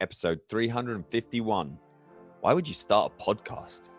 [0.00, 1.78] episode 351.
[2.40, 3.90] Why would you start a podcast?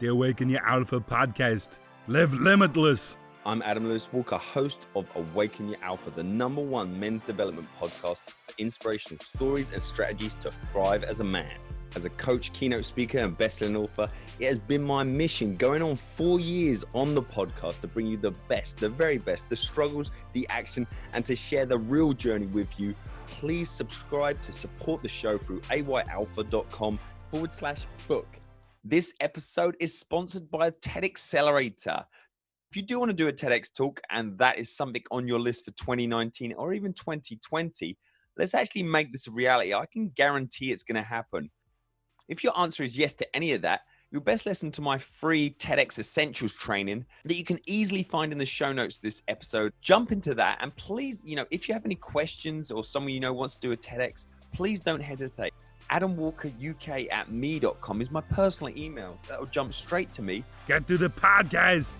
[0.00, 1.78] The Awaken Your Alpha podcast.
[2.08, 3.16] Live limitless.
[3.46, 8.22] I'm Adam Lewis Walker, host of Awaken Your Alpha, the number one men's development podcast
[8.26, 11.52] for inspirational stories and strategies to thrive as a man.
[11.94, 15.96] As a coach, keynote speaker, and best-selling author, it has been my mission going on
[15.96, 20.10] four years on the podcast to bring you the best, the very best, the struggles,
[20.32, 22.94] the action, and to share the real journey with you.
[23.26, 26.98] Please subscribe to support the show through ayalpha.com
[27.30, 28.26] forward slash book.
[28.84, 32.04] This episode is sponsored by TED Accelerator.
[32.70, 35.38] If you do want to do a TEDx talk and that is something on your
[35.38, 37.98] list for 2019 or even 2020,
[38.38, 39.74] let's actually make this a reality.
[39.74, 41.50] I can guarantee it's going to happen.
[42.32, 45.54] If your answer is yes to any of that, you'll best listen to my free
[45.58, 49.70] TEDx Essentials training that you can easily find in the show notes of this episode.
[49.82, 53.20] Jump into that and please, you know, if you have any questions or someone you
[53.20, 55.52] know wants to do a TEDx, please don't hesitate.
[55.90, 59.18] AdamWalkerUK at me.com is my personal email.
[59.28, 60.42] That'll jump straight to me.
[60.66, 61.96] Get to the podcast.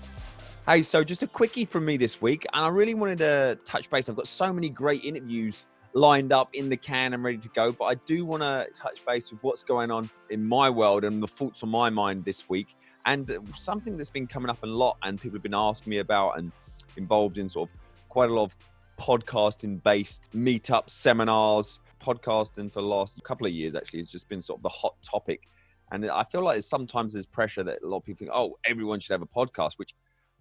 [0.64, 3.90] Hey, so just a quickie from me this week, and I really wanted to touch
[3.90, 4.08] base.
[4.08, 7.72] I've got so many great interviews lined up in the can and ready to go,
[7.72, 11.22] but I do want to touch base with what's going on in my world and
[11.22, 12.76] the thoughts on my mind this week.
[13.04, 16.38] And something that's been coming up a lot, and people have been asking me about,
[16.38, 16.52] and
[16.96, 17.76] involved in sort of
[18.08, 18.56] quite a lot of
[18.98, 24.00] podcasting based meetups, seminars, podcasting for the last couple of years actually.
[24.00, 25.40] It's just been sort of the hot topic.
[25.90, 29.00] And I feel like sometimes there's pressure that a lot of people think, oh, everyone
[29.00, 29.94] should have a podcast, which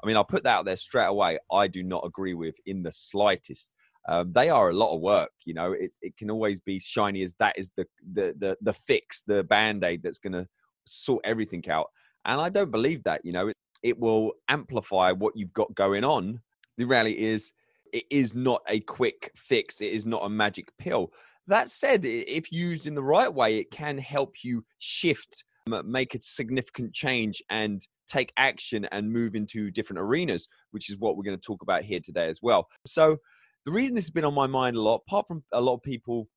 [0.03, 1.37] I mean, I'll put that out there straight away.
[1.51, 3.73] I do not agree with in the slightest.
[4.07, 5.31] Um, they are a lot of work.
[5.45, 8.73] You know, it's it can always be shiny as that is the the the, the
[8.73, 10.47] fix, the band aid that's going to
[10.85, 11.87] sort everything out.
[12.25, 13.23] And I don't believe that.
[13.23, 16.39] You know, it, it will amplify what you've got going on.
[16.77, 17.53] The reality is,
[17.93, 19.81] it is not a quick fix.
[19.81, 21.11] It is not a magic pill.
[21.47, 25.43] That said, if used in the right way, it can help you shift,
[25.83, 31.17] make a significant change, and take action and move into different arenas, which is what
[31.17, 32.67] we're going to talk about here today as well.
[32.85, 33.17] So,
[33.65, 35.83] the reason this has been on my mind a lot, apart from a lot of
[35.83, 36.27] people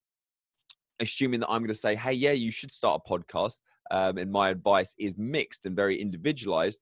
[1.01, 4.31] assuming that I'm going to say, hey, yeah, you should start a podcast, um, and
[4.31, 6.81] my advice is mixed and very individualized.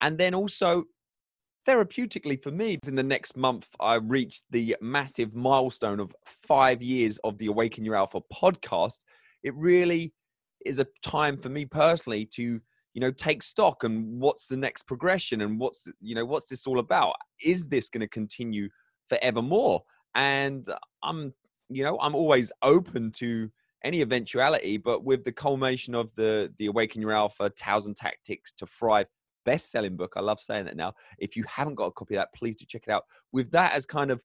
[0.00, 0.84] And then also,
[1.66, 7.18] therapeutically for me, in the next month, I reached the massive milestone of five years
[7.24, 8.98] of the Awaken Your Alpha podcast.
[9.42, 10.12] It really
[10.64, 12.60] is a time for me personally to
[12.94, 16.66] you know take stock and what's the next progression and what's you know what's this
[16.66, 18.68] all about is this going to continue
[19.12, 19.82] forevermore.
[20.14, 20.66] And
[21.02, 21.32] i'm
[21.68, 23.50] you know i'm always open to
[23.82, 28.66] any eventuality but with the culmination of the the awaken your alpha thousand tactics to
[28.66, 29.06] thrive
[29.44, 32.28] best-selling book i love saying that now if you haven't got a copy of that
[32.34, 33.04] please do check it out.
[33.32, 34.20] With that as kind of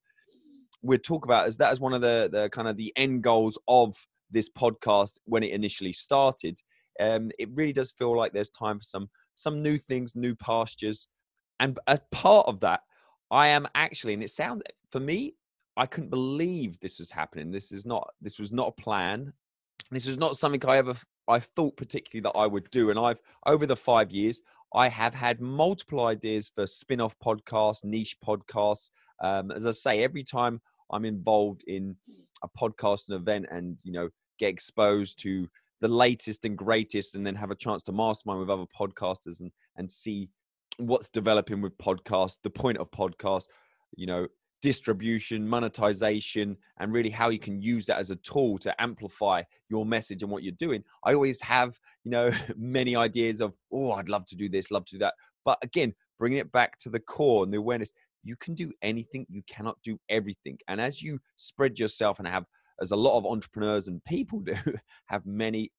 [0.81, 3.57] we'd talk about as that as one of the the kind of the end goals
[3.67, 3.95] of
[4.29, 6.59] this podcast when it initially started
[6.99, 11.07] um, it really does feel like there's time for some some new things, new pastures,
[11.59, 12.81] and as part of that,
[13.31, 15.35] I am actually, and it sounds for me,
[15.75, 17.51] I couldn't believe this was happening.
[17.51, 19.33] This is not this was not a plan.
[19.91, 20.95] This was not something I ever
[21.27, 22.89] I thought particularly that I would do.
[22.89, 24.41] And I've over the five years,
[24.73, 28.91] I have had multiple ideas for spin-off podcasts, niche podcasts.
[29.21, 30.61] Um, as I say, every time
[30.91, 31.95] I'm involved in
[32.43, 34.09] a podcast, an event, and you know,
[34.39, 35.47] get exposed to
[35.79, 39.51] the latest and greatest and then have a chance to mastermind with other podcasters and
[39.75, 40.29] and see
[40.77, 43.45] what's developing with podcast the point of podcast
[43.95, 44.27] you know
[44.61, 49.85] distribution monetization and really how you can use that as a tool to amplify your
[49.85, 50.83] message and what you're doing.
[51.05, 54.85] I always have you know many ideas of oh i'd love to do this love
[54.85, 55.13] to do that.
[55.45, 59.25] But again bringing it back to the core and the awareness you can do anything
[59.29, 60.57] you cannot do everything.
[60.67, 62.45] And as you spread yourself and have
[62.81, 64.55] as a lot of entrepreneurs and people do
[65.05, 65.71] have many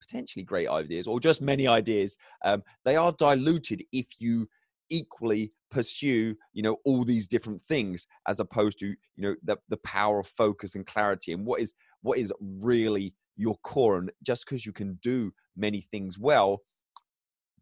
[0.00, 4.48] potentially great ideas or just many ideas um, they are diluted if you
[4.90, 9.76] equally pursue you know all these different things as opposed to you know the, the
[9.78, 14.46] power of focus and clarity and what is what is really your core and just
[14.46, 16.62] because you can do many things well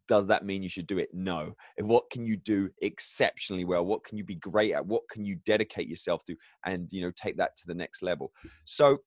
[0.08, 1.08] does that mean you should do it?
[1.12, 1.54] No.
[1.78, 3.84] And what can you do exceptionally well?
[3.84, 4.84] What can you be great at?
[4.84, 6.36] What can you dedicate yourself to
[6.66, 8.32] and you know take that to the next level?
[8.64, 8.98] So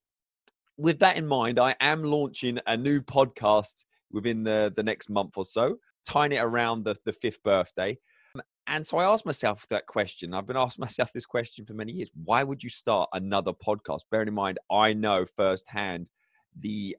[0.78, 5.36] with that in mind, I am launching a new podcast within the, the next month
[5.36, 5.76] or so,
[6.06, 7.98] tying it around the, the fifth birthday.
[8.68, 10.32] And so I asked myself that question.
[10.32, 12.10] I've been asking myself this question for many years.
[12.24, 14.00] Why would you start another podcast?
[14.10, 16.06] Bearing in mind, I know firsthand
[16.58, 16.96] the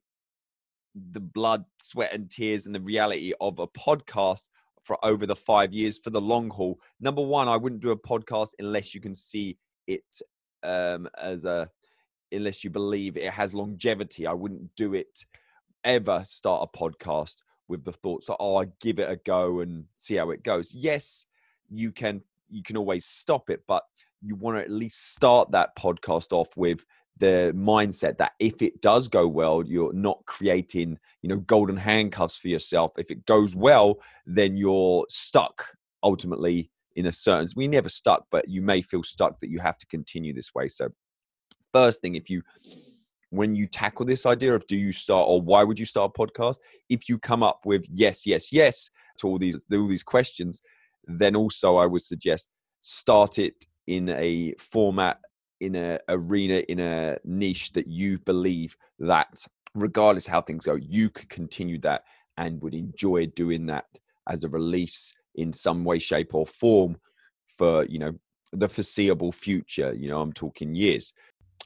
[1.14, 4.46] the blood, sweat, and tears and the reality of a podcast
[4.84, 6.80] for over the five years for the long haul.
[7.00, 10.04] Number one, I wouldn't do a podcast unless you can see it
[10.64, 11.70] um, as a
[12.32, 14.28] unless you believe it has longevity.
[14.28, 15.26] I wouldn't do it
[15.84, 17.38] ever start a podcast
[17.68, 20.74] with the thoughts that oh I give it a go and see how it goes.
[20.74, 21.26] Yes,
[21.70, 23.84] you can you can always stop it, but
[24.22, 26.86] you want to at least start that podcast off with
[27.18, 32.38] the mindset that if it does go well, you're not creating, you know, golden handcuffs
[32.38, 32.94] for yourself.
[32.98, 35.66] If it goes well, then you're stuck
[36.02, 39.78] ultimately in a certain we never stuck, but you may feel stuck that you have
[39.78, 40.68] to continue this way.
[40.68, 40.90] So
[41.74, 42.42] first thing, if you
[43.32, 46.20] when you tackle this idea of do you start or why would you start a
[46.20, 46.58] podcast,
[46.90, 48.90] if you come up with yes, yes, yes
[49.20, 50.62] to all these all these questions,
[51.06, 52.50] then also I would suggest
[52.82, 55.18] start it in a format
[55.60, 59.44] in a arena in a niche that you believe that
[59.76, 62.04] regardless how things go you could continue that
[62.38, 63.86] and would enjoy doing that
[64.30, 66.96] as a release in some way shape or form
[67.58, 68.14] for you know
[68.54, 69.94] the foreseeable future.
[69.94, 71.14] You know i'm talking years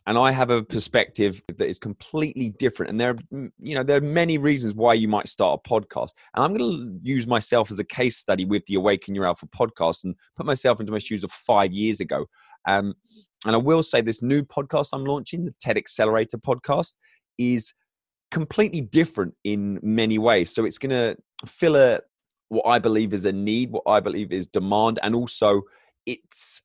[0.05, 2.89] and i have a perspective that is completely different.
[2.89, 6.09] And there are you know there are many reasons why you might start a podcast.
[6.35, 9.47] And i'm going to use myself as a case study with the awaken your alpha
[9.47, 12.25] podcast and put myself into my shoes of five years ago.
[12.67, 12.93] Um,
[13.45, 16.93] and i will say this new podcast i'm launching the ted accelerator podcast
[17.37, 17.73] is
[18.31, 20.53] completely different in many ways.
[20.53, 21.15] So it's going to
[21.45, 21.99] fill a
[22.49, 25.61] what i believe is a need what i believe is demand and also
[26.05, 26.61] it's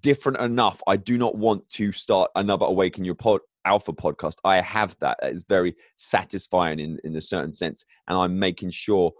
[0.00, 0.80] different enough.
[0.86, 4.36] I do not want to start another Awaken Your Pod Alpha podcast.
[4.44, 5.18] I have that.
[5.22, 7.84] It's very satisfying in, in a certain sense.
[8.08, 9.12] And I'm making sure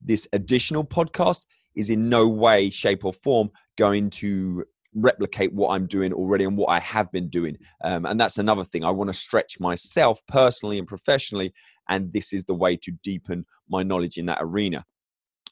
[0.00, 4.64] this additional podcast is in no way, shape, or form going to
[4.94, 7.56] replicate what I'm doing already and what I have been doing.
[7.84, 8.82] Um, and that's another thing.
[8.82, 11.52] I want to stretch myself personally and professionally.
[11.88, 14.84] And this is the way to deepen my knowledge in that arena.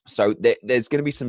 [0.06, 1.28] So there, there's going to be some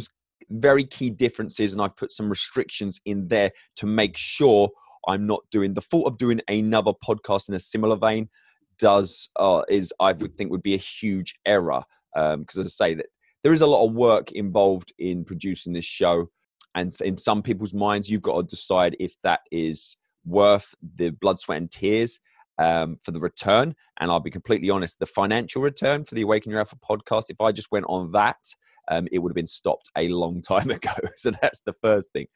[0.49, 4.69] very key differences, and I've put some restrictions in there to make sure
[5.07, 8.29] I'm not doing the thought of doing another podcast in a similar vein.
[8.77, 11.81] Does uh, is I would think would be a huge error
[12.13, 13.07] because, um, as I say, that
[13.43, 16.29] there is a lot of work involved in producing this show,
[16.73, 21.39] and in some people's minds, you've got to decide if that is worth the blood,
[21.39, 22.19] sweat, and tears
[22.57, 23.75] um, for the return.
[23.97, 27.41] And I'll be completely honest, the financial return for the Awaken Your Alpha podcast, if
[27.41, 28.37] I just went on that,
[28.87, 30.93] um, it would have been stopped a long time ago.
[31.15, 32.27] so that's the first thing.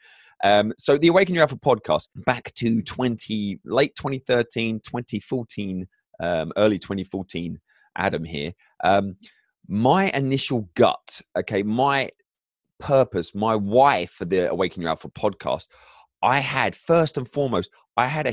[0.44, 5.88] Um, so the Awaken Your Alpha podcast, back to 20, late 2013, 2014,
[6.21, 7.60] um, early 2014,
[7.98, 8.54] Adam here.
[8.83, 9.18] Um,
[9.68, 12.10] my initial gut, okay, my
[12.80, 15.68] purpose, my why for the Awaken Your Alpha podcast,
[16.24, 18.31] I had first and foremost, I had a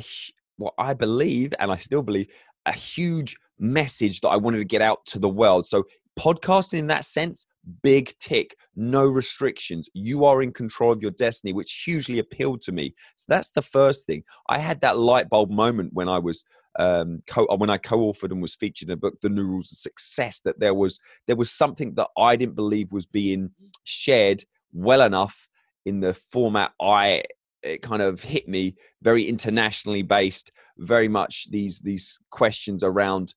[0.56, 2.28] what I believe, and I still believe,
[2.66, 5.66] a huge message that I wanted to get out to the world.
[5.66, 5.84] So
[6.18, 7.46] podcasting in that sense
[7.82, 9.88] big tick no restrictions.
[9.92, 12.94] You are in control of your destiny which hugely appealed to me.
[13.16, 14.22] So that's the first thing.
[14.48, 16.44] I had that light bulb moment when i was
[16.78, 19.78] um, co- when i co-authored and was featured in a book the new rules of
[19.78, 23.50] success that there was there was something that i didn't believe was being
[23.84, 24.44] shared
[24.74, 25.48] well enough
[25.86, 27.22] in the format i
[27.66, 33.34] it kind of hit me very internationally based very much these these questions around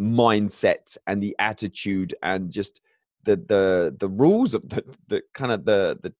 [0.00, 2.80] mindset and the attitude and just
[3.24, 6.12] the the the rules of the, the kind of the the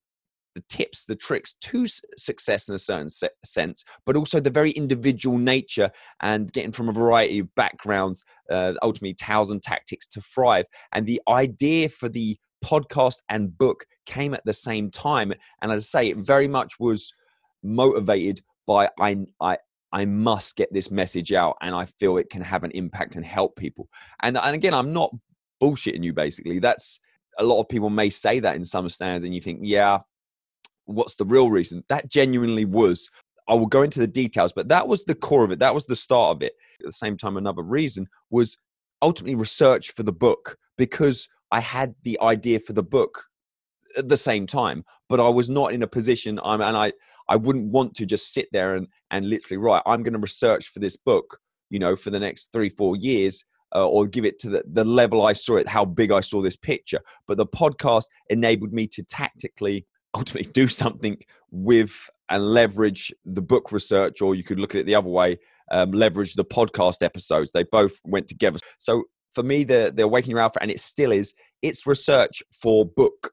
[0.55, 1.85] the tips, the tricks to
[2.17, 6.89] success in a certain se- sense, but also the very individual nature and getting from
[6.89, 10.65] a variety of backgrounds, uh, ultimately tales and tactics to thrive.
[10.93, 15.33] And the idea for the podcast and book came at the same time.
[15.61, 17.13] And as I say, it very much was
[17.65, 19.57] motivated by I, I,
[19.91, 23.25] I must get this message out and I feel it can have an impact and
[23.25, 23.87] help people.
[24.23, 25.13] And, and again, I'm not
[25.61, 26.59] bullshitting you basically.
[26.59, 26.99] That's
[27.37, 29.99] a lot of people may say that in some stands and you think, yeah,
[30.85, 31.83] what's the real reason?
[31.89, 33.09] That genuinely was.
[33.47, 35.59] I will go into the details, but that was the core of it.
[35.59, 36.53] That was the start of it.
[36.79, 38.57] At the same time, another reason was
[39.01, 43.23] ultimately research for the book because I had the idea for the book
[43.97, 46.39] at the same time, but I was not in a position.
[46.43, 46.91] I'm, and I,
[47.29, 50.69] I wouldn't want to just sit there and, and literally write, I'm going to research
[50.69, 51.39] for this book,
[51.69, 53.43] you know, for the next three, four years.
[53.73, 56.41] Uh, or give it to the, the level I saw it, how big I saw
[56.41, 56.99] this picture.
[57.27, 61.17] But the podcast enabled me to tactically ultimately do something
[61.51, 61.91] with
[62.29, 65.37] and leverage the book research, or you could look at it the other way,
[65.71, 67.51] um, leverage the podcast episodes.
[67.51, 68.59] They both went together.
[68.79, 69.03] So
[69.33, 73.31] for me, the the Awakening Your Alpha, and it still is, it's research for book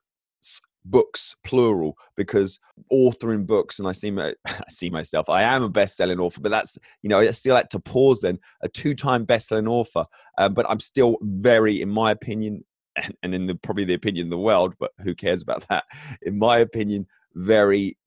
[0.85, 2.59] books plural because
[2.91, 6.51] authoring books and i see my i see myself i am a best-selling author but
[6.51, 10.05] that's you know i still like to pause then a two-time best-selling author
[10.37, 12.63] um, but i'm still very in my opinion
[12.95, 15.85] and, and in the probably the opinion of the world but who cares about that
[16.23, 17.97] in my opinion very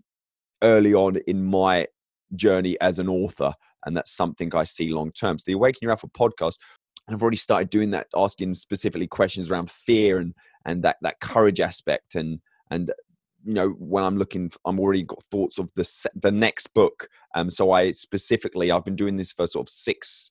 [0.63, 1.87] early on in my
[2.35, 3.53] journey as an author
[3.87, 5.39] and that's something I see long term.
[5.39, 6.57] So the Awaken Your Alpha podcast,
[7.07, 10.35] and I've already started doing that, asking specifically questions around fear and
[10.67, 12.91] and that that courage aspect and and
[13.45, 17.49] you know when i'm looking i'm already got thoughts of the the next book um
[17.49, 20.31] so i specifically i've been doing this for sort of six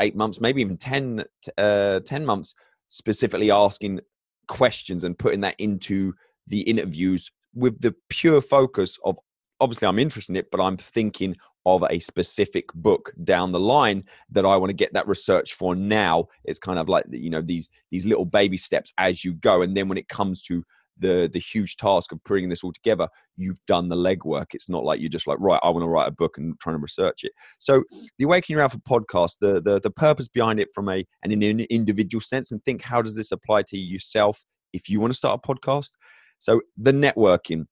[0.00, 1.24] eight months maybe even 10
[1.58, 2.54] uh 10 months
[2.88, 4.00] specifically asking
[4.48, 6.12] questions and putting that into
[6.46, 9.16] the interviews with the pure focus of
[9.60, 14.04] obviously i'm interested in it but i'm thinking of a specific book down the line
[14.30, 16.26] that I want to get that research for now.
[16.44, 19.76] It's kind of like you know these these little baby steps as you go, and
[19.76, 20.64] then when it comes to
[20.98, 24.46] the the huge task of putting this all together, you've done the legwork.
[24.52, 26.76] It's not like you're just like right, I want to write a book and trying
[26.76, 27.32] to research it.
[27.58, 27.84] So
[28.18, 31.42] the Awakening Your Alpha podcast, the the the purpose behind it from a and in
[31.42, 35.16] an individual sense, and think how does this apply to yourself if you want to
[35.16, 35.90] start a podcast.
[36.38, 37.66] So the networking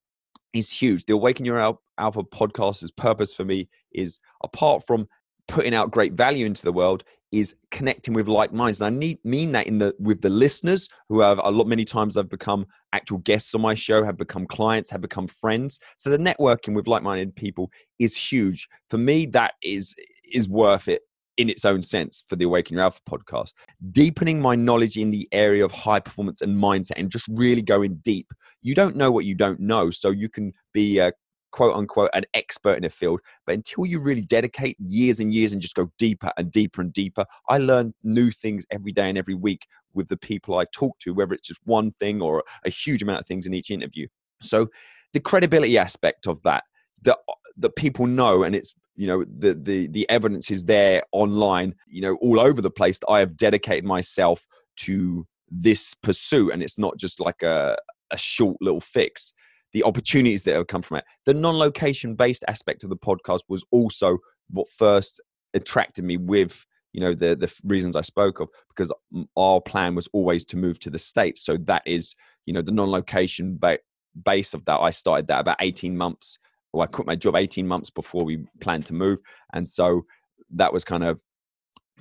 [0.53, 1.05] is huge.
[1.07, 5.09] The Awaken Your Alpha podcast's purpose for me is apart from
[5.49, 9.19] putting out great value into the world is connecting with like minds and i need
[9.25, 12.67] mean that in the with the listeners who have a lot many times i've become
[12.93, 16.89] actual guests on my show have become clients have become friends so the networking with
[16.89, 19.95] like-minded people is huge for me that is
[20.33, 21.03] is worth it
[21.41, 23.53] in its own sense for the Awaken Your Alpha podcast.
[23.93, 27.95] Deepening my knowledge in the area of high performance and mindset and just really going
[28.05, 28.31] deep.
[28.61, 29.89] You don't know what you don't know.
[29.91, 31.13] So you can be a
[31.53, 33.21] quote unquote an expert in a field.
[33.47, 36.93] But until you really dedicate years and years and just go deeper and deeper and
[36.93, 40.99] deeper, I learn new things every day and every week with the people I talk
[41.01, 44.07] to, whether it's just one thing or a huge amount of things in each interview.
[44.41, 44.69] So
[45.13, 46.65] the credibility aspect of that,
[47.03, 51.03] that uh, that people know and it's you know the the the evidence is there
[51.13, 56.53] online you know all over the place that i have dedicated myself to this pursuit
[56.53, 57.77] and it's not just like a,
[58.11, 59.33] a short little fix
[59.73, 63.65] the opportunities that have come from it the non-location based aspect of the podcast was
[63.71, 64.19] also
[64.51, 65.21] what first
[65.55, 68.93] attracted me with you know the the reasons i spoke of because
[69.37, 72.15] our plan was always to move to the states so that is
[72.47, 73.79] you know the non-location ba-
[74.25, 76.39] base of that i started that about 18 months
[76.73, 79.19] well, I quit my job 18 months before we planned to move.
[79.53, 80.05] And so
[80.51, 81.21] that was kind of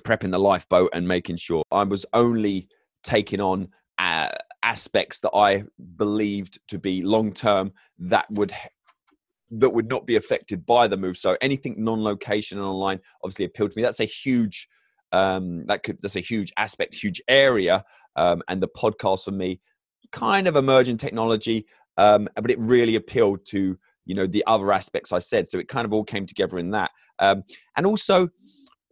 [0.02, 2.68] prepping the lifeboat and making sure I was only
[3.02, 4.29] taking on uh,
[4.70, 5.64] aspects that I
[5.96, 8.52] believed to be long term that would
[9.50, 11.16] that would not be affected by the move.
[11.16, 13.82] So anything non-location and online obviously appealed to me.
[13.82, 14.68] That's a huge
[15.10, 17.84] um, that could that's a huge aspect, huge area.
[18.14, 19.60] Um, and the podcast for me,
[20.12, 25.10] kind of emerging technology, um, but it really appealed to you know the other aspects
[25.10, 25.48] I said.
[25.48, 26.92] So it kind of all came together in that.
[27.18, 27.42] Um,
[27.76, 28.28] and also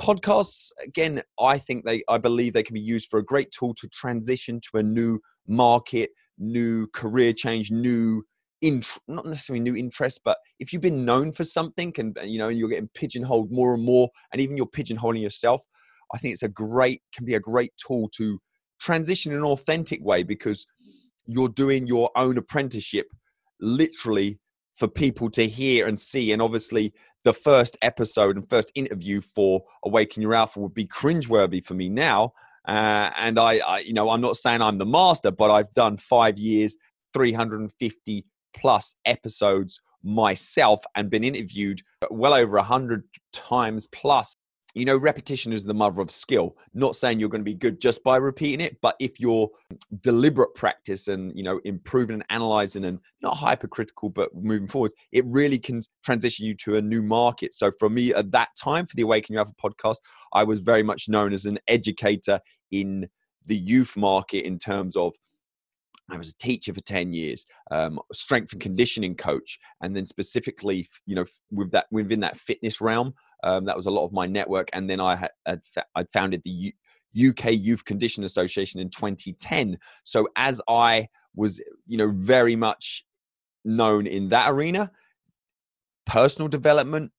[0.01, 3.75] podcasts again i think they i believe they can be used for a great tool
[3.75, 8.23] to transition to a new market new career change new
[8.63, 12.49] int- not necessarily new interest but if you've been known for something and you know
[12.49, 15.61] you're getting pigeonholed more and more and even you're pigeonholing yourself
[16.15, 18.39] i think it's a great can be a great tool to
[18.81, 20.67] transition in an authentic way because
[21.27, 23.07] you're doing your own apprenticeship
[23.61, 24.39] literally
[24.79, 26.33] for people to hear and see.
[26.33, 26.93] And obviously,
[27.25, 31.89] the first episode and first interview for Awaken Your Alpha would be cringeworthy for me
[31.89, 32.33] now.
[32.69, 35.97] Uh, and I, I, you know, I'm not saying I'm the master, but I've done
[35.97, 36.77] five years,
[37.15, 44.37] 350 plus episodes myself and been interviewed well over 100 times plus
[44.75, 46.57] you know, repetition is the mother of skill.
[46.75, 49.49] Not saying you're going to be good just by repeating it, but if you're
[50.03, 55.25] deliberate practice and, you know, improving and analyzing and not hypercritical, but moving forward, it
[55.27, 57.55] really can transition you to a new market.
[57.55, 59.97] So for me at that time, for the Awaken Your Alpha podcast,
[60.35, 63.09] I was very much known as an educator in
[63.47, 65.15] the youth market in terms of
[66.11, 69.59] I was a teacher for 10 years, um, strength and conditioning coach.
[69.83, 73.91] And then specifically, you know, with that, within that fitness realm, um, that was a
[73.91, 74.69] lot of my network.
[74.73, 75.63] And then I had, had
[75.95, 76.73] I founded the
[77.15, 79.79] U- UK Youth Condition Association in 2010.
[80.05, 83.05] So as I was, you know, very much
[83.65, 84.91] known in that arena,
[86.07, 87.13] personal development,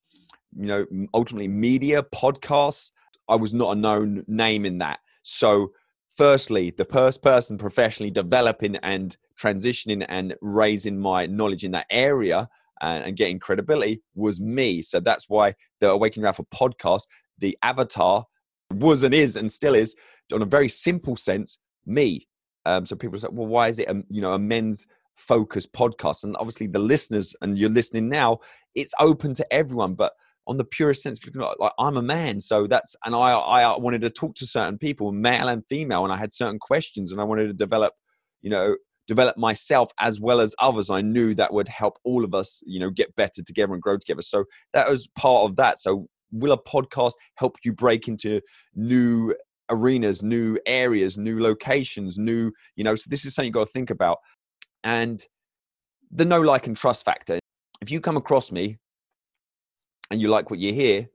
[0.58, 2.92] you know, ultimately media, podcasts,
[3.28, 5.00] I was not a known name in that.
[5.24, 5.72] So
[6.18, 12.50] firstly, the first person professionally developing and transitioning and raising my knowledge in that area
[12.82, 14.82] and, and getting credibility was me.
[14.82, 17.04] So that's why the Awakening Alpha podcast,
[17.38, 18.26] the avatar
[18.74, 19.96] was and is and still is,
[20.34, 22.28] on a very simple sense, me.
[22.66, 24.86] Um, so people say, well, why is it a, you know a men's
[25.18, 26.24] focused podcast?
[26.24, 28.40] And obviously the listeners and you're listening now,
[28.76, 30.14] it's open to everyone, but
[30.48, 31.20] on the purest sense,
[31.60, 35.12] like I'm a man, so that's and I I wanted to talk to certain people,
[35.12, 37.94] male and female, and I had certain questions, and I wanted to develop,
[38.42, 38.76] you know,
[39.10, 40.92] develop myself as well as others.
[40.92, 43.98] I knew that would help all of us, you know, get better together and grow
[43.98, 44.22] together.
[44.22, 45.80] So that was part of that.
[45.80, 48.40] So will a podcast help you break into
[48.76, 49.34] new
[49.72, 53.72] arenas, new areas, new locations, new, you know, so this is something you've got to
[53.72, 54.20] think about.
[54.84, 55.26] And
[56.12, 57.40] the know like and trust factor.
[57.82, 58.78] If you come across me
[60.12, 61.08] and you like what you hear,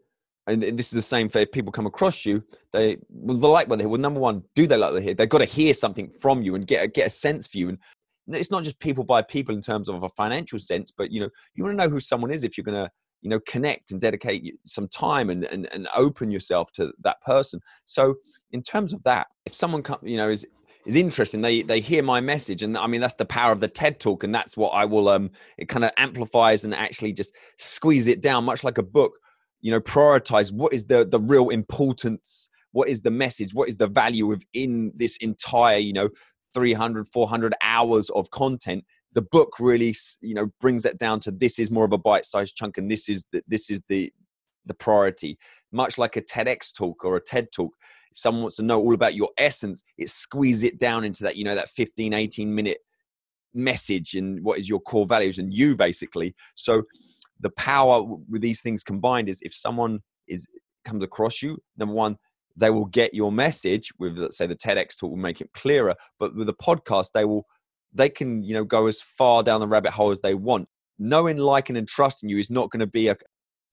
[0.47, 3.69] and this is the same for if people come across you, they well, they like
[3.69, 3.89] what they hear.
[3.89, 5.15] Well, number one, do they like what they hear?
[5.15, 7.71] They've got to hear something from you and get a, get a sense for you.
[7.71, 7.79] And
[8.29, 11.31] it's not just people buy people in terms of a financial sense, but you know,
[11.55, 12.91] you want to know who someone is if you're going to
[13.25, 17.59] you know connect and dedicate some time and, and and open yourself to that person
[17.87, 18.15] so
[18.53, 20.47] in terms of that if someone come, you know is
[20.87, 23.69] is interesting they they hear my message and i mean that's the power of the
[23.69, 27.35] ted talk and that's what i will um it kind of amplifies and actually just
[27.57, 29.19] squeeze it down much like a book
[29.64, 33.76] you know prioritize what is the the real importance what is the message what is
[33.76, 36.09] the value within this entire you know
[36.54, 38.85] 300 400 hours of content.
[39.12, 42.56] The book really you know brings that down to this is more of a bite-sized
[42.56, 44.11] chunk and this is the, this is the
[44.64, 45.37] the priority.
[45.73, 47.73] Much like a tedx talk or a ted talk
[48.11, 51.37] if someone wants to know all about your essence it squeeze it down into that
[51.37, 52.78] you know that 15 18 minute
[53.52, 56.35] message and what is your core values and you basically.
[56.54, 56.83] So
[57.45, 60.49] the power with these things combined is if someone is
[60.85, 62.17] comes across you number one
[62.57, 65.95] they will get your message with let's say the tedx talk will make it clearer
[66.19, 67.47] but with a podcast they will
[67.95, 70.69] they can you know go as far down the rabbit hole as they want.
[70.99, 73.17] Knowing liking and trusting you is not going to be a,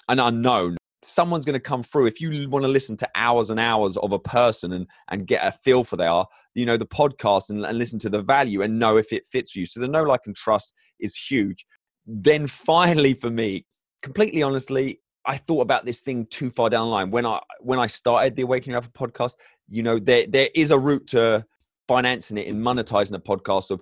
[0.08, 0.78] an unknown.
[1.04, 2.06] Someone's going to come through.
[2.06, 5.46] If you want to listen to hours and hours of a person and and get
[5.46, 8.62] a feel for they are you know the podcast and, and listen to the value
[8.62, 9.66] and know if it fits for you.
[9.66, 11.66] So the know like and trust is huge
[12.06, 13.66] then finally for me
[14.02, 17.80] completely honestly I thought about this thing too far down the line when I when
[17.80, 19.36] I started the Awakening Alpha podcast.
[19.70, 21.46] You know, there there is a route to
[21.88, 23.82] financing it and monetizing a podcast of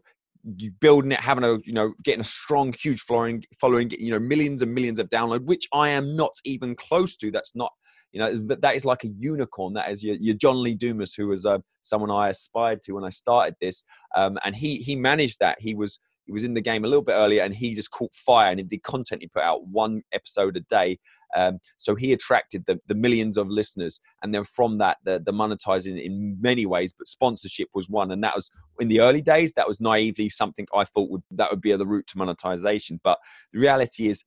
[0.57, 4.19] you building it, having a you know getting a strong, huge following, following, you know
[4.19, 7.31] millions and millions of download, which I am not even close to.
[7.31, 7.71] That's not
[8.11, 9.73] you know that, that is like a unicorn.
[9.73, 13.05] That is your, your John Lee Dumas, who was uh, someone I aspired to when
[13.05, 13.83] I started this,
[14.15, 15.57] um, and he he managed that.
[15.61, 18.13] He was he was in the game a little bit earlier and he just caught
[18.13, 20.99] fire and the content he put out one episode a day.
[21.35, 23.99] Um, so he attracted the, the millions of listeners.
[24.21, 28.11] And then from that the, the monetizing in many ways but sponsorship was one.
[28.11, 31.49] And that was in the early days that was naively something i thought would that
[31.49, 32.99] would be the route to monetization.
[33.03, 33.17] But
[33.51, 34.23] the reality is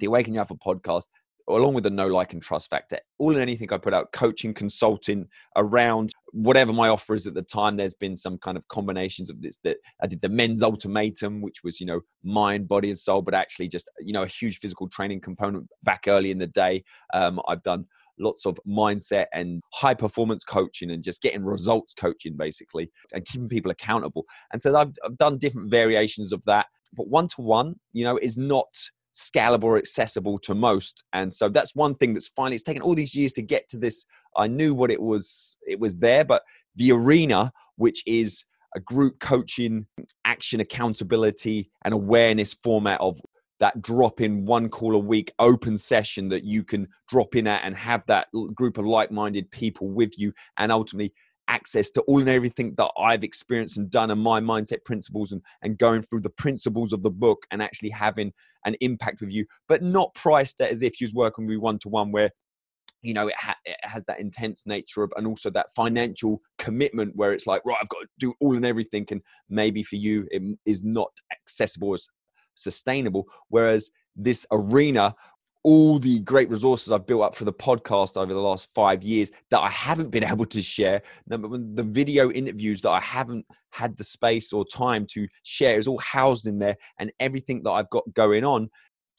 [0.00, 1.04] the awaken alpha podcast
[1.48, 4.54] along with the know like and trust factor all and anything i put out coaching
[4.54, 9.30] consulting around whatever my offer is at the time there's been some kind of combinations
[9.30, 12.98] of this that i did the men's ultimatum which was you know mind body and
[12.98, 16.46] soul but actually just you know a huge physical training component back early in the
[16.46, 16.84] day.
[17.14, 17.86] Um, i've done
[18.18, 23.48] lots of mindset and high performance coaching and just getting results coaching basically and keeping
[23.48, 24.26] people accountable.
[24.52, 28.18] And so I've, I've done different variations of that but one to one you know
[28.20, 28.68] is not
[29.14, 31.04] scalable or accessible to most.
[31.12, 33.78] And so that's one thing that's finally it's taken all these years to get to
[33.78, 34.06] this.
[34.36, 36.42] I knew what it was it was there but
[36.76, 38.44] the arena which is
[38.76, 39.86] a group coaching
[40.24, 43.20] action accountability and awareness format of
[43.58, 47.62] that drop in one call a week open session that you can drop in at
[47.64, 51.12] and have that group of like-minded people with you and ultimately
[51.50, 55.42] access to all and everything that I've experienced and done and my mindset principles and,
[55.62, 58.32] and going through the principles of the book and actually having
[58.64, 61.88] an impact with you, but not priced as if you was working with one to
[61.88, 62.30] one where
[63.02, 67.16] you know it, ha- it, has that intense nature of and also that financial commitment
[67.16, 70.28] where it's like right i've got to do all and everything and maybe for you
[70.30, 72.06] it is not accessible as
[72.56, 75.14] sustainable whereas this arena
[75.62, 79.30] all the great resources I've built up for the podcast over the last five years
[79.50, 81.02] that I haven't been able to share.
[81.26, 85.86] number The video interviews that I haven't had the space or time to share is
[85.86, 88.70] all housed in there, and everything that I've got going on.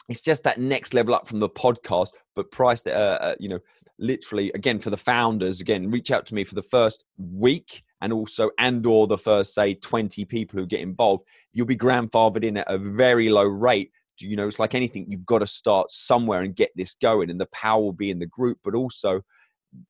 [0.10, 3.60] It's just that next level up from the podcast, but priced uh, uh, you know,
[3.99, 5.62] literally again for the founders.
[5.62, 9.54] Again, reach out to me for the first week and also and or the first
[9.54, 11.23] say 20 people who get involved
[11.54, 15.25] you'll be grandfathered in at a very low rate you know it's like anything you've
[15.25, 18.25] got to start somewhere and get this going and the power will be in the
[18.25, 19.21] group but also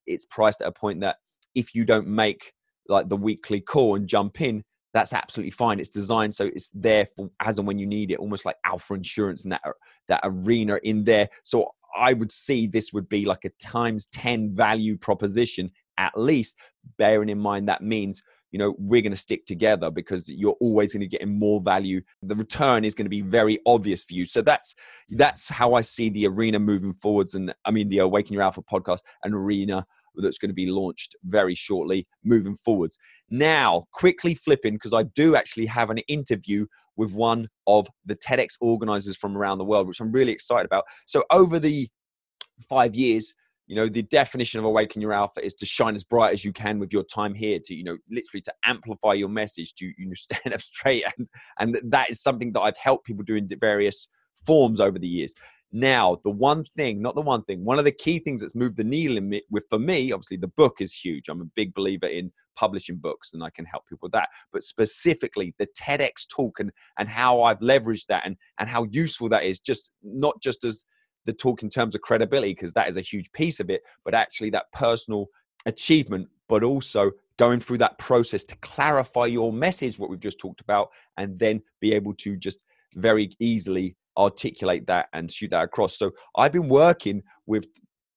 [0.06, 1.18] it's priced at a point that
[1.56, 2.54] if you don't make
[2.88, 4.64] like the weekly call and jump in
[4.94, 5.80] that's absolutely fine.
[5.80, 8.94] It's designed so it's there for as and when you need it almost like alpha
[8.94, 9.62] insurance and that
[10.08, 11.30] that arena in there.
[11.44, 16.56] So i would see this would be like a times 10 value proposition at least
[16.98, 20.94] bearing in mind that means you know we're going to stick together because you're always
[20.94, 22.02] going to get more value.
[22.22, 24.26] The return is going to be very obvious for you.
[24.26, 24.76] So that's
[25.10, 28.62] that's how i see the arena moving forwards and i mean the awaken your alpha
[28.62, 29.86] podcast and arena
[30.16, 32.98] that's going to be launched very shortly moving forwards.
[33.30, 36.66] Now quickly flipping because i do actually have an interview
[36.98, 40.84] with one of the tedx organizers from around the world which i'm really excited about.
[41.06, 41.88] So over the
[42.70, 43.34] five years
[43.72, 46.52] you know the definition of awaken your alpha is to shine as bright as you
[46.52, 50.08] can with your time here to you know literally to amplify your message to you
[50.08, 51.06] know stand up straight.
[51.18, 54.10] And and that is something that i've helped people do in various
[54.46, 55.34] forms over the years.
[55.72, 58.76] Now the one thing not the one thing one of the key things that's moved
[58.76, 61.30] the needle in me, with for me obviously the book is huge.
[61.30, 64.28] I'm a big believer in publishing books and i can help people with that.
[64.52, 69.30] But specifically the tedx talk and and how i've leveraged that and and how useful
[69.30, 70.84] that is just not just as
[71.26, 74.14] the talk in terms of credibility because that is a huge piece of it but
[74.14, 75.28] actually that personal
[75.66, 80.62] achievement but also going through that process to clarify your message what we've just talked
[80.62, 82.64] about and then be able to just
[82.96, 85.98] very easily articulate that and shoot that across.
[85.98, 87.66] So i've been working with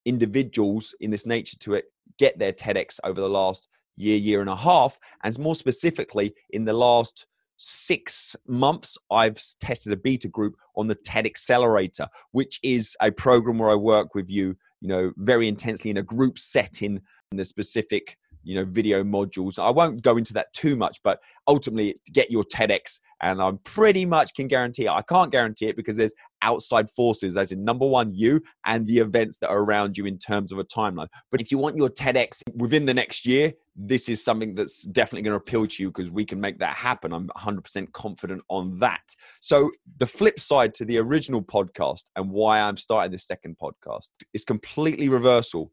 [0.05, 1.81] individuals in this nature to uh,
[2.19, 6.65] get their tedx over the last year year and a half and more specifically in
[6.65, 12.97] the last six months, I've tested a beta group on the TED Accelerator, which is
[13.01, 17.01] a program where I work with you, you know, very intensely in a group setting
[17.33, 19.59] in a specific you know video modules.
[19.59, 23.41] I won't go into that too much but ultimately it's to get your tedx and
[23.41, 24.91] i'm pretty much can guarantee it.
[24.91, 28.99] I can't guarantee it because there's outside forces as in number one you and the
[28.99, 31.09] events that are around you in terms of a timeline.
[31.31, 35.23] But if you want your tedx within the next year this is something that's definitely
[35.23, 37.13] going to appeal to you because we can make that happen.
[37.13, 39.03] I'm 100% confident on that.
[39.41, 44.11] So the flip side to the original podcast and why i'm starting this second podcast
[44.33, 45.71] is completely reversal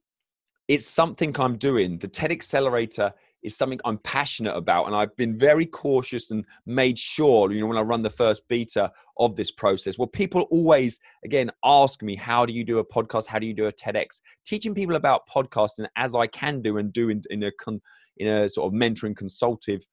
[0.71, 1.97] it's something I'm doing.
[1.97, 4.85] The TED Accelerator is something I'm passionate about.
[4.87, 8.43] And I've been very cautious and made sure, you know, when I run the first
[8.47, 12.85] beta of this process, well, people always, again, ask me, how do you do a
[12.85, 13.27] podcast?
[13.27, 14.21] How do you do a TEDx?
[14.45, 17.81] Teaching people about podcasting as I can do and do in, in, a, con,
[18.15, 19.85] in a sort of mentoring consultative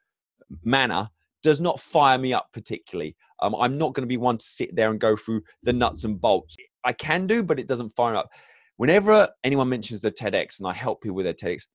[0.62, 1.11] manner
[1.43, 3.17] does not fire me up particularly.
[3.43, 6.05] Um, I'm not going to be one to sit there and go through the nuts
[6.05, 6.57] and bolts.
[6.85, 8.31] I can do, but it doesn't fire up
[8.79, 11.67] whenever anyone mentions the TEDx and I help people with their TEDx,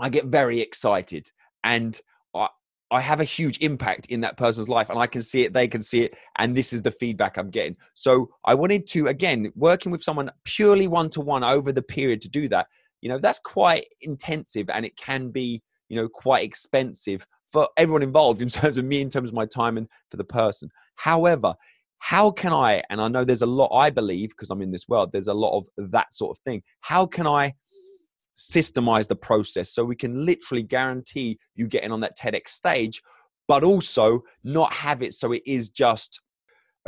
[0.00, 1.30] I get very excited
[1.62, 2.00] and
[2.34, 2.48] I,
[2.90, 5.68] I have a huge impact in that person's life and I can see it, they
[5.68, 7.76] can see it, and this is the feedback I'm getting.
[7.94, 12.22] So I wanted to, again, working with someone purely one to one over the period
[12.22, 12.66] to do that,
[13.02, 18.02] you know, that's quite intensive and it can be, you know, quite expensive for everyone
[18.02, 20.70] involved in terms of me, in terms of my time and for the person.
[20.94, 21.54] However,
[22.00, 24.88] how can I, and I know there's a lot, I believe, because I'm in this
[24.88, 26.62] world, there's a lot of that sort of thing.
[26.80, 27.54] How can I
[28.36, 33.02] systemize the process so we can literally guarantee you getting on that TEDx stage,
[33.48, 36.20] but also not have it so it is just,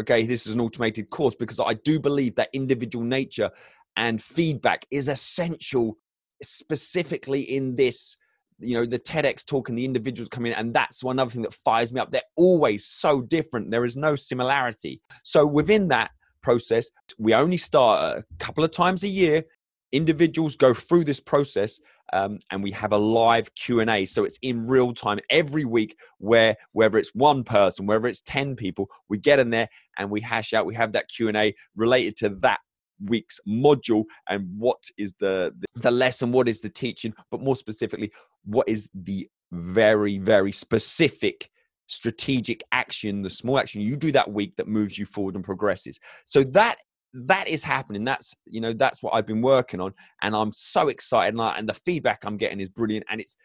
[0.01, 3.51] okay, this is an automated course, because I do believe that individual nature
[3.97, 5.99] and feedback is essential,
[6.43, 8.17] specifically in this
[8.63, 11.43] you know the TEDx talk and the individuals come in, and that's one other thing
[11.43, 12.11] that fires me up.
[12.11, 13.71] They're always so different.
[13.71, 15.01] There is no similarity.
[15.23, 16.11] So within that
[16.43, 19.45] process, we only start a couple of times a year.
[19.93, 21.79] Individuals go through this process,
[22.15, 24.07] um, and we have a live Q and A.
[24.07, 25.97] So it's in real time every week.
[26.19, 30.21] Where whether it's one person, whether it's ten people, we get in there and we
[30.21, 30.67] hash out.
[30.67, 32.61] We have that Q and A related to that
[33.05, 38.13] week's module and what is the, the lesson what is the teaching but more specifically
[38.45, 41.49] what is the very, very specific
[41.87, 46.01] strategic action, the small action you do that week that moves you forward and progresses.
[46.25, 46.77] So that
[47.15, 48.05] that is happening.
[48.05, 51.35] That's you know that's what I've been working on, and I'm so excited.
[51.35, 53.37] And, I, and the feedback I'm getting is brilliant, and it's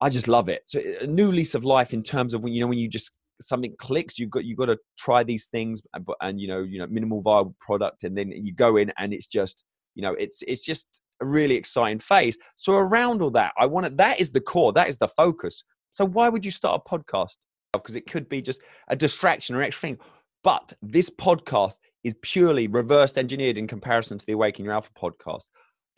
[0.00, 0.62] I just love it.
[0.66, 3.18] So a new lease of life in terms of when you know when you just
[3.48, 6.60] something clicks, you've got you got to try these things, uh, and, and you know
[6.60, 10.12] you know minimal viable product, and then you go in and it's just you know
[10.12, 12.36] it's it's just a really exciting phase.
[12.56, 13.96] So around all that, I want it.
[13.96, 14.72] That is the core.
[14.72, 15.62] That is the focus.
[15.90, 17.36] So why would you start a podcast?
[17.72, 19.98] Because it could be just a distraction or extra thing.
[20.42, 25.48] But this podcast is purely reverse engineered in comparison to the Awaken Your Alpha podcast.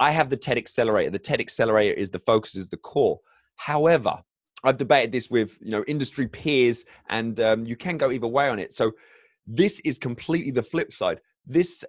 [0.01, 1.11] I have the TED Accelerator.
[1.11, 3.19] The TED Accelerator is the focus, is the core.
[3.57, 4.21] However,
[4.65, 8.49] I've debated this with you know industry peers, and um, you can go either way
[8.49, 8.73] on it.
[8.73, 8.93] So
[9.47, 11.21] this is completely the flip side.
[11.47, 11.85] This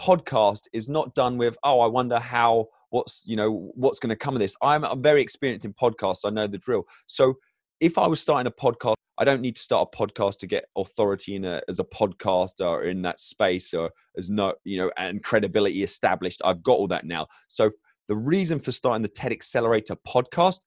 [0.00, 4.16] podcast is not done with oh, I wonder how what's you know what's going to
[4.16, 4.56] come of this.
[4.62, 6.20] I'm, I'm very experienced in podcasts.
[6.24, 6.86] I know the drill.
[7.06, 7.34] So
[7.80, 10.66] if i was starting a podcast i don't need to start a podcast to get
[10.76, 14.90] authority in a, as a podcaster or in that space or as no you know
[14.96, 16.40] and credibility established.
[16.44, 17.26] I've got all that now.
[17.48, 17.70] So
[18.08, 20.60] the reason for starting the ted accelerator podcast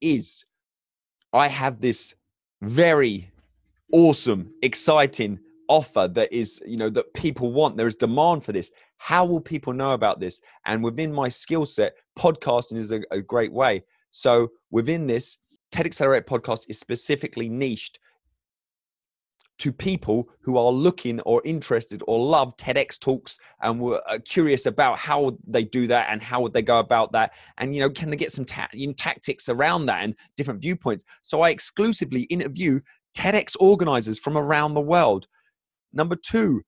[0.00, 0.44] is
[1.34, 2.14] i have this
[2.62, 3.30] very
[3.92, 8.70] awesome exciting offer that is you know that people want there is demand for this.
[8.98, 10.40] How will people know about this?
[10.66, 13.84] And within my skill set podcasting is a, a, great way.
[14.10, 15.38] So within this
[15.72, 17.98] ted accelerate podcast is specifically niched
[19.58, 24.66] to people who are looking or interested or love TEDx talks and were uh, curious
[24.66, 27.90] about how they do that and how would they go about that and you know
[27.90, 31.04] can they get some ta- you know, tactics around that and different viewpoints.
[31.22, 32.80] So I exclusively interview
[33.16, 35.26] TEDx organizers from around the world.
[35.92, 36.62] Number two,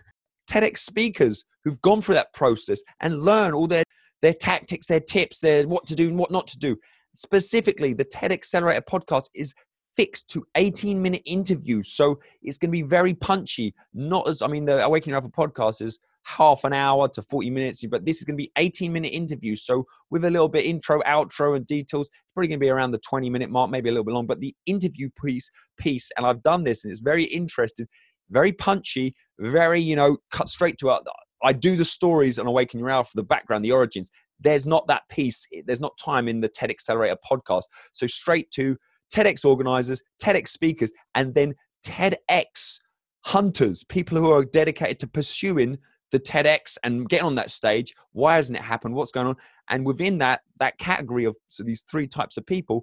[0.50, 3.84] TEDx speakers who've gone through that process and learn all their
[4.22, 6.76] their tactics, their tips, their what to do and what not to do.
[7.14, 9.54] Specifically, the TED Accelerator podcast is
[10.00, 11.92] fixed to 18 minute interviews.
[11.92, 13.74] So it's going to be very punchy.
[13.92, 17.84] Not as, I mean, the Awakening Alpha podcast is half an hour to 40 minutes,
[17.84, 19.62] but this is going to be 18 minute interviews.
[19.62, 22.92] So with a little bit intro, outro, and details, it's probably going to be around
[22.92, 24.26] the 20 minute mark, maybe a little bit long.
[24.26, 27.86] But the interview piece, piece, and I've done this, and it's very interesting,
[28.30, 31.02] very punchy, very you know, cut straight to it.
[31.44, 34.10] I do the stories on Awaken Your Alpha, the background, the origins.
[34.40, 35.46] There's not that piece.
[35.66, 37.64] There's not time in the TED Accelerator podcast.
[37.92, 38.78] So straight to
[39.12, 41.54] TEDx organizers, TEDx speakers, and then
[41.86, 42.78] TEDx
[43.22, 45.78] hunters, people who are dedicated to pursuing
[46.10, 47.94] the TEDx and getting on that stage.
[48.12, 48.94] Why hasn't it happened?
[48.94, 49.36] What's going on?
[49.68, 52.82] And within that that category of so these three types of people,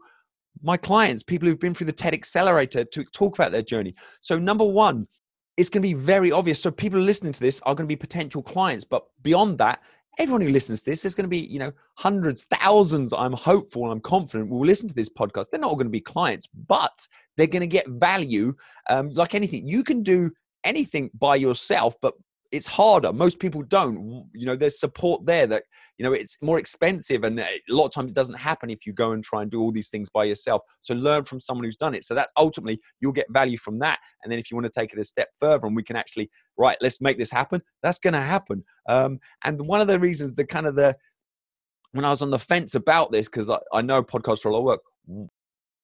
[0.61, 3.93] my clients, people who've been through the TED Accelerator to talk about their journey.
[4.21, 5.07] So number one,
[5.57, 6.61] it's going to be very obvious.
[6.61, 8.85] So people listening to this are going to be potential clients.
[8.85, 9.79] But beyond that,
[10.17, 13.91] everyone who listens to this, there's going to be, you know, hundreds, thousands, I'm hopeful
[13.91, 15.49] I'm confident will listen to this podcast.
[15.49, 18.53] They're not all going to be clients, but they're going to get value.
[18.89, 20.31] Um, like anything, you can do
[20.63, 22.13] anything by yourself, but
[22.51, 23.11] it's harder.
[23.11, 24.29] Most people don't.
[24.33, 25.63] You know, there's support there that,
[25.97, 27.23] you know, it's more expensive.
[27.23, 29.61] And a lot of times it doesn't happen if you go and try and do
[29.61, 30.61] all these things by yourself.
[30.81, 32.03] So learn from someone who's done it.
[32.03, 33.99] So that ultimately you'll get value from that.
[34.23, 36.29] And then if you want to take it a step further and we can actually,
[36.57, 38.63] right, let's make this happen, that's going to happen.
[38.87, 40.95] Um, and one of the reasons, the kind of the,
[41.91, 44.53] when I was on the fence about this, because I, I know podcasts are a
[44.53, 44.65] lot of
[45.09, 45.29] work,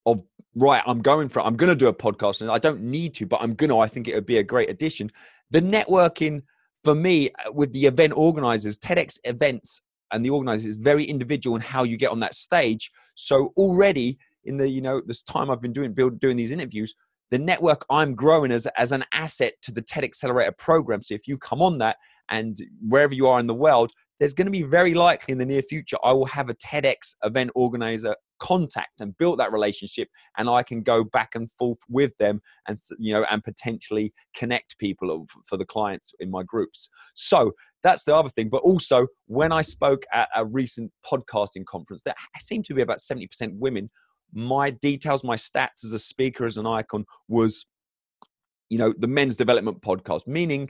[0.05, 2.81] of right i'm going for it i'm going to do a podcast and i don't
[2.81, 5.09] need to but i'm going to i think it would be a great addition
[5.51, 6.41] the networking
[6.83, 11.55] for me, uh, with the event organizers, TEDx events and the organizers is very individual
[11.55, 12.91] in how you get on that stage.
[13.15, 16.93] So already in the you know this time I've been doing build, doing these interviews,
[17.31, 21.01] the network I'm growing as as an asset to the TED Accelerator program.
[21.01, 21.97] So if you come on that
[22.29, 25.45] and wherever you are in the world, there's going to be very likely in the
[25.45, 30.49] near future I will have a TEDx event organizer contact and built that relationship and
[30.49, 35.25] i can go back and forth with them and you know and potentially connect people
[35.47, 36.89] for the clients in my groups.
[37.13, 37.51] So
[37.83, 42.15] that's the other thing but also when i spoke at a recent podcasting conference that
[42.39, 43.89] seemed to be about 70% women
[44.33, 47.65] my details my stats as a speaker as an icon was
[48.69, 50.69] you know the men's development podcast meaning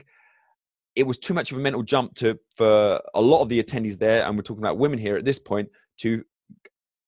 [0.96, 3.98] it was too much of a mental jump to for a lot of the attendees
[3.98, 6.22] there and we're talking about women here at this point to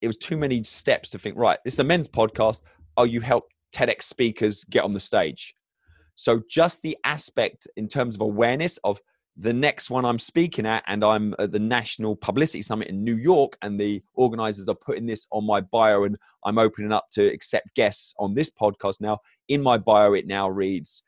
[0.07, 2.63] it was too many steps to think, right, it's a men's podcast.
[2.97, 5.53] Oh, you help TEDx speakers get on the stage.
[6.15, 9.01] So just the aspect in terms of awareness of
[9.37, 13.17] the next one I'm speaking at, and I'm at the National Publicity Summit in New
[13.17, 17.27] York, and the organizers are putting this on my bio, and I'm opening up to
[17.27, 19.19] accept guests on this podcast now.
[19.49, 21.03] In my bio, it now reads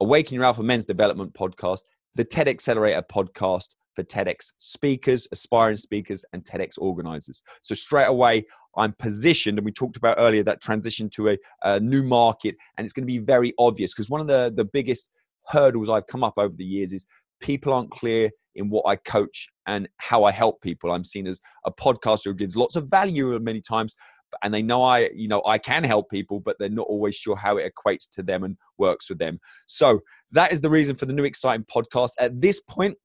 [0.00, 1.80] Awaken Your Alpha Men's Development Podcast,
[2.14, 7.42] the TED Accelerator Podcast, for TEDx speakers, aspiring speakers, and TEDx organizers.
[7.62, 11.80] So straight away, I'm positioned, and we talked about earlier that transition to a, a
[11.80, 15.10] new market, and it's going to be very obvious because one of the, the biggest
[15.46, 17.06] hurdles I've come up over the years is
[17.40, 20.90] people aren't clear in what I coach and how I help people.
[20.92, 23.96] I'm seen as a podcaster who gives lots of value many times,
[24.42, 27.36] and they know I, you know, I can help people, but they're not always sure
[27.36, 29.38] how it equates to them and works with them.
[29.66, 30.00] So
[30.32, 32.10] that is the reason for the new exciting podcast.
[32.18, 32.96] At this point,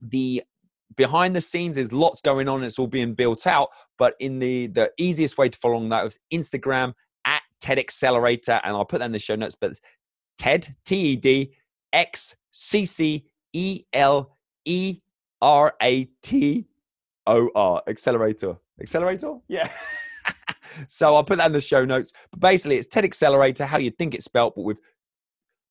[0.00, 0.42] the
[0.96, 4.68] behind the scenes is lots going on it's all being built out but in the
[4.68, 6.92] the easiest way to follow along that is instagram
[7.24, 9.72] at ted accelerator and i'll put that in the show notes but
[10.38, 11.52] ted t-e-d
[11.92, 15.00] x c c e l e
[15.40, 16.66] r a t
[17.26, 18.56] o r accelerator.
[18.80, 19.38] Accelerator?
[19.48, 19.70] Yeah.
[20.86, 23.90] So i'll put that in the show notes but basically it's ted accelerator how you
[23.90, 24.78] think it's spelled but with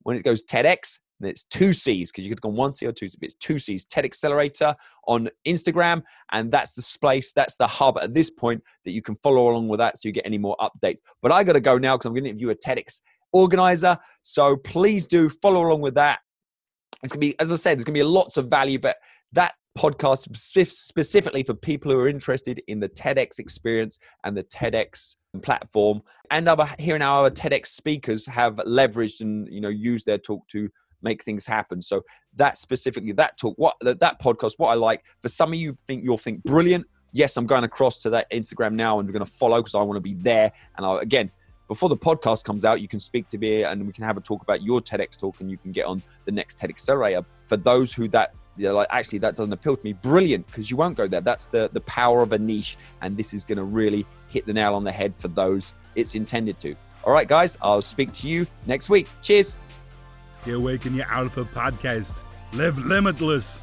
[0.02, 2.92] when it goes tedx it's two C's because you could have gone one C or
[2.92, 3.86] two C, but it's two C's.
[3.86, 4.76] TED Accelerator
[5.08, 9.16] on Instagram, and that's the space, that's the hub at this point that you can
[9.24, 11.00] follow along with that so you get any more updates.
[11.22, 13.02] But I got to go now because I'm going to interview a TEDx
[13.34, 13.98] organizer.
[14.22, 16.20] So please do follow along with that.
[17.04, 18.98] It's going to be, as I said, there's going to be lots of value, but
[19.34, 20.36] that podcast
[20.72, 26.02] specifically for people who are interested in the TEDx experience and the TEDx platform.
[26.32, 30.70] And other, now, our TEDx speakers have leveraged and you know used their talk to
[31.02, 31.82] make things happen.
[31.82, 32.04] So
[32.36, 35.78] that specifically, that talk, what that, that podcast, what I like for some of you
[35.88, 36.86] think you'll think brilliant.
[37.14, 39.82] Yes, I'm going across to that Instagram now and we're going to follow because I
[39.82, 40.52] want to be there.
[40.76, 41.32] And I'll, again,
[41.68, 44.22] before the podcast comes out, you can speak to me and we can have a
[44.22, 47.26] talk about your TEDx talk and you can get on the next TED Accelerator.
[47.48, 50.78] For those who that you like actually that doesn't appeal to me, brilliant, because you
[50.78, 51.22] won't go there.
[51.22, 54.54] That's the the power of a niche, and this is going to really hit the
[54.54, 56.76] nail on the head for those it's intended to.
[57.04, 59.08] All right, guys, I'll speak to you next week.
[59.22, 59.60] Cheers.
[60.48, 62.22] The Awaken Your Alpha podcast.
[62.54, 63.60] Live limitless.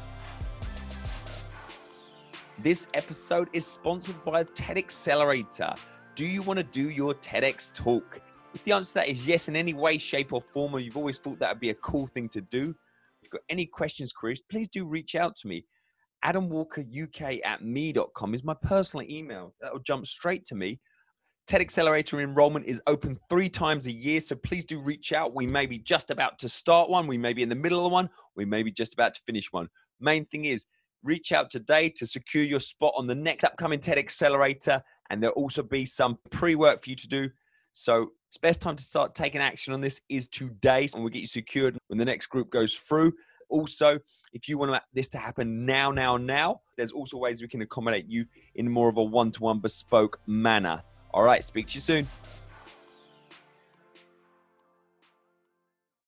[2.59, 5.73] This episode is sponsored by TED Accelerator.
[6.13, 8.21] Do you want to do your TEDx talk?
[8.53, 10.95] If the answer to that is yes, in any way, shape, or form, or you've
[10.95, 14.13] always thought that would be a cool thing to do, if you've got any questions,
[14.13, 15.65] queries, please do reach out to me.
[16.23, 19.55] AdamWalkerUK at me.com is my personal email.
[19.59, 20.79] That'll jump straight to me.
[21.47, 25.35] TED Accelerator enrollment is open three times a year, so please do reach out.
[25.35, 27.91] We may be just about to start one, we may be in the middle of
[27.91, 29.69] one, we may be just about to finish one.
[29.99, 30.65] Main thing is
[31.03, 34.81] reach out today to secure your spot on the next upcoming TED Accelerator
[35.11, 37.29] and there'll also be some pre-work for you to do.
[37.73, 41.21] So it's best time to start taking action on this is today, and we'll get
[41.21, 43.13] you secured when the next group goes through.
[43.49, 43.99] Also,
[44.33, 48.07] if you want this to happen now, now, now, there's also ways we can accommodate
[48.07, 50.81] you in more of a one-to-one bespoke manner.
[51.15, 52.07] All right, speak to you soon.